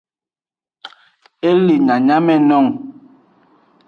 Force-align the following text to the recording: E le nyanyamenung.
E 1.49 1.51
le 1.65 1.75
nyanyamenung. 1.85 2.71